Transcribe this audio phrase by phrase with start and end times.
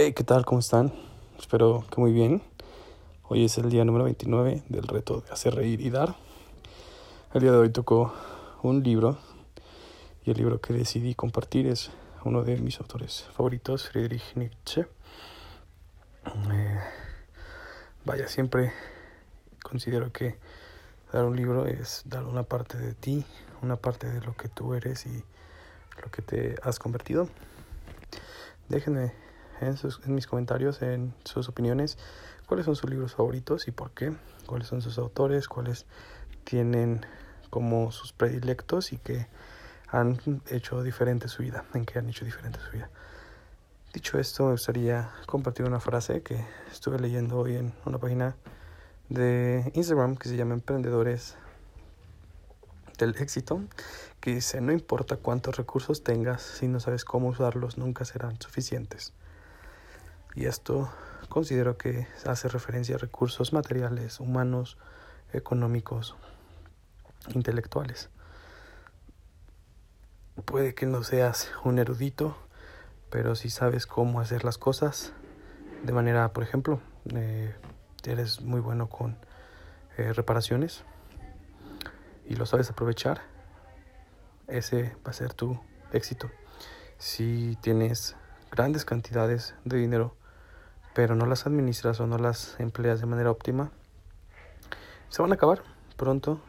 [0.00, 0.44] Hey, ¿qué tal?
[0.44, 0.92] ¿Cómo están?
[1.40, 2.40] Espero que muy bien.
[3.24, 6.14] Hoy es el día número 29 del reto de hacer reír y dar.
[7.34, 8.14] El día de hoy tocó
[8.62, 9.18] un libro
[10.24, 11.90] y el libro que decidí compartir es
[12.24, 14.86] uno de mis autores favoritos, Friedrich Nietzsche.
[16.52, 16.80] Eh,
[18.04, 18.72] vaya, siempre
[19.64, 20.38] considero que
[21.12, 23.24] dar un libro es dar una parte de ti,
[23.62, 25.24] una parte de lo que tú eres y
[26.00, 27.28] lo que te has convertido.
[28.68, 29.26] Déjenme
[29.60, 31.98] en, sus, en mis comentarios, en sus opiniones,
[32.46, 34.12] cuáles son sus libros favoritos y por qué,
[34.46, 35.86] cuáles son sus autores, cuáles
[36.44, 37.04] tienen
[37.50, 39.26] como sus predilectos y que
[39.88, 40.18] han
[40.50, 42.90] hecho diferente su vida, en que han hecho diferente su vida.
[43.92, 48.36] Dicho esto, me gustaría compartir una frase que estuve leyendo hoy en una página
[49.08, 51.36] de Instagram que se llama Emprendedores
[52.98, 53.62] del Éxito,
[54.20, 59.14] que dice, no importa cuántos recursos tengas, si no sabes cómo usarlos, nunca serán suficientes.
[60.38, 60.88] Y esto
[61.28, 64.78] considero que hace referencia a recursos materiales, humanos,
[65.32, 66.14] económicos,
[67.34, 68.08] intelectuales.
[70.44, 72.36] Puede que no seas un erudito,
[73.10, 75.12] pero si sabes cómo hacer las cosas,
[75.82, 76.80] de manera, por ejemplo,
[77.12, 77.52] eh,
[78.04, 79.18] eres muy bueno con
[79.96, 80.84] eh, reparaciones
[82.28, 83.22] y lo sabes aprovechar,
[84.46, 85.58] ese va a ser tu
[85.92, 86.30] éxito.
[86.96, 88.14] Si tienes
[88.52, 90.14] grandes cantidades de dinero,
[90.98, 93.70] pero no las administras o no las empleas de manera óptima,
[95.10, 95.62] se van a acabar
[95.96, 96.40] pronto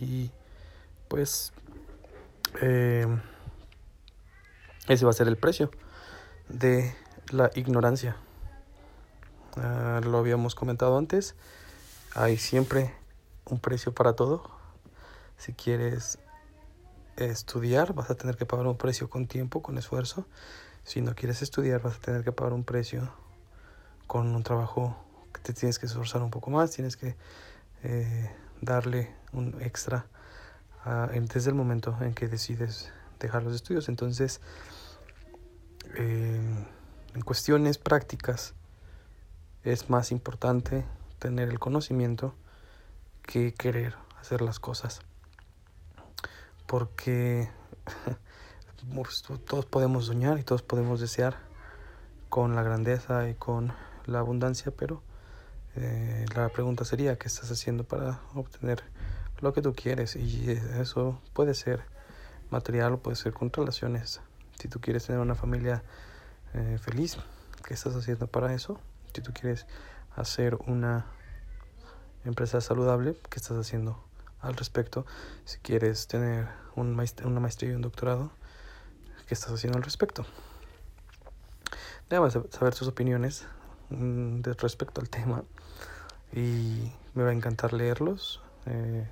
[0.00, 0.30] y
[1.06, 1.52] pues
[2.62, 3.06] eh,
[4.88, 5.70] ese va a ser el precio
[6.48, 6.96] de
[7.30, 8.16] la ignorancia.
[9.58, 11.36] Uh, lo habíamos comentado antes,
[12.14, 12.94] hay siempre
[13.44, 14.50] un precio para todo.
[15.36, 16.18] Si quieres
[17.18, 20.26] estudiar, vas a tener que pagar un precio con tiempo, con esfuerzo.
[20.84, 23.12] Si no quieres estudiar, vas a tener que pagar un precio
[24.06, 24.96] con un trabajo
[25.32, 27.16] que te tienes que esforzar un poco más, tienes que
[27.82, 28.30] eh,
[28.60, 30.06] darle un extra
[31.12, 33.88] desde el momento en que decides dejar los estudios.
[33.88, 34.40] Entonces,
[35.96, 36.66] eh,
[37.14, 38.54] en cuestiones prácticas,
[39.62, 40.84] es más importante
[41.18, 42.34] tener el conocimiento
[43.22, 45.00] que querer hacer las cosas.
[46.66, 47.48] Porque
[49.46, 51.38] todos podemos soñar y todos podemos desear
[52.28, 53.72] con la grandeza y con
[54.06, 55.02] la abundancia, pero
[55.76, 58.82] eh, la pregunta sería, ¿qué estás haciendo para obtener
[59.40, 60.16] lo que tú quieres?
[60.16, 61.82] Y eso puede ser
[62.50, 64.20] material o puede ser con relaciones.
[64.58, 65.82] Si tú quieres tener una familia
[66.54, 67.16] eh, feliz,
[67.66, 68.78] ¿qué estás haciendo para eso?
[69.12, 69.66] Si tú quieres
[70.16, 71.06] hacer una
[72.24, 74.02] empresa saludable, ¿qué estás haciendo
[74.40, 75.04] al respecto?
[75.44, 78.30] Si quieres tener un una maestría y un doctorado,
[79.26, 80.24] ¿qué estás haciendo al respecto?
[82.08, 83.46] Déjame saber sus opiniones
[83.90, 85.44] de respecto al tema
[86.32, 88.42] y me va a encantar leerlos.
[88.66, 89.06] Eh,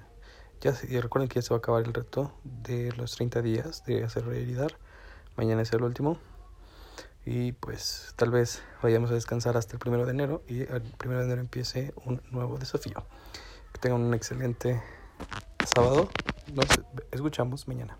[0.60, 3.84] ya y recuerden que ya se va a acabar el reto de los 30 días
[3.84, 4.70] de hacer realidad.
[5.36, 6.18] Mañana es el último.
[7.24, 11.20] Y pues tal vez vayamos a descansar hasta el primero de enero y el primero
[11.20, 13.04] de enero empiece un nuevo desafío.
[13.72, 14.82] Que tengan un excelente
[15.64, 16.08] sábado.
[16.52, 16.66] Nos
[17.12, 17.96] escuchamos mañana.